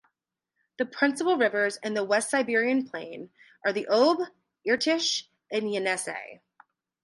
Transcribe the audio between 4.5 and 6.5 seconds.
Irtysh, and Yenisei.